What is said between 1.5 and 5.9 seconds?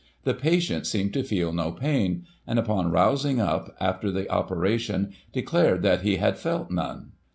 no pain; and, upon rousing up, after the operation, declared